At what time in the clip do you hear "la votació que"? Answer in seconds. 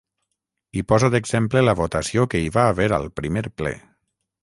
1.67-2.43